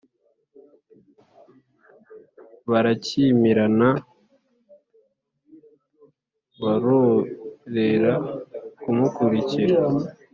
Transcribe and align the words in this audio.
barakimirana 2.71 3.89
barorera 6.61 8.13
kumukurikira 8.81 9.77